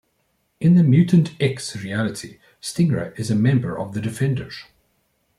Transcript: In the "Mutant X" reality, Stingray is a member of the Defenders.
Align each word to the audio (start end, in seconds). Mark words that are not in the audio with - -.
In 0.59 0.73
the 0.73 0.81
"Mutant 0.81 1.35
X" 1.39 1.75
reality, 1.75 2.39
Stingray 2.59 3.15
is 3.19 3.29
a 3.29 3.35
member 3.35 3.77
of 3.77 3.93
the 3.93 4.01
Defenders. 4.01 4.63